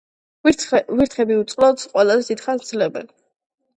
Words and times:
ვირთხები 0.51 1.37
უწყლოდ 1.41 1.85
ყველაზე 1.97 2.25
დიდ 2.31 2.43
ხანს 2.49 2.67
ძლებენ 2.71 3.13